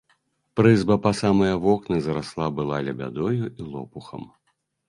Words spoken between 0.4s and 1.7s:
Прызба па самыя